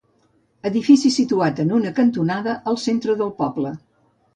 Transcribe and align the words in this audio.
Edifici 0.69 1.11
situat 1.17 1.63
en 1.67 1.75
una 1.83 1.95
cantonada, 2.03 2.59
al 2.75 2.85
centre 2.89 3.23
del 3.25 3.35
poble. 3.45 3.81